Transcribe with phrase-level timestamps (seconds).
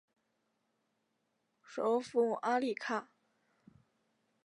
[1.61, 3.11] 首府阿里卡。